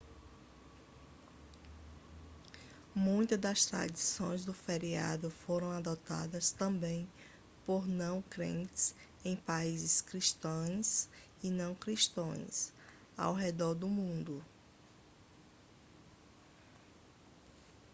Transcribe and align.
muitas 2.95 3.37
das 3.37 3.65
tradições 3.67 4.43
do 4.43 4.51
feriado 4.51 5.29
foram 5.29 5.69
adotadas 5.69 6.49
também 6.51 7.07
por 7.67 7.87
não 7.87 8.19
crentes 8.23 8.95
em 9.23 9.35
países 9.35 10.01
cristãos 10.01 11.07
e 11.43 11.51
não 11.51 11.75
cristãos 11.75 12.73
ao 13.15 13.35
redor 13.35 13.75
do 13.75 13.87
mundo 13.87 14.43